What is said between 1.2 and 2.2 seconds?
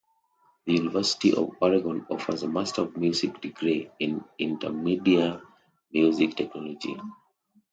of Oregon